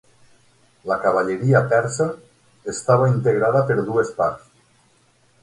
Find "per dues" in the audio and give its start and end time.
3.69-4.13